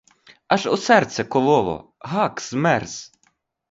Аж 0.55 0.65
у 0.71 0.77
серце 0.85 1.23
кололо, 1.37 1.79
гак 2.15 2.41
змерз. 2.51 3.01